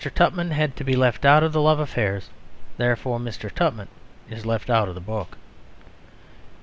Tupman 0.15 0.49
had 0.49 0.75
to 0.77 0.83
be 0.83 0.95
left 0.95 1.25
out 1.25 1.43
of 1.43 1.53
the 1.53 1.61
love 1.61 1.79
affairs; 1.79 2.31
therefore 2.77 3.19
Mr. 3.19 3.51
Tupman 3.51 3.87
is 4.31 4.47
left 4.47 4.67
out 4.67 4.89
of 4.89 4.95
the 4.95 4.99
book. 4.99 5.37